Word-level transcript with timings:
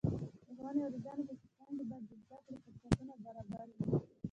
د 0.45 0.49
ښوونې 0.57 0.81
او 0.85 0.91
روزنې 0.93 1.23
په 1.27 1.33
سیستم 1.41 1.71
کې 1.77 1.83
باید 1.89 2.05
د 2.09 2.11
زده 2.21 2.39
کړو 2.45 2.57
فرصتونه 2.63 3.13
برابره 3.25 3.65
وي. 3.69 3.75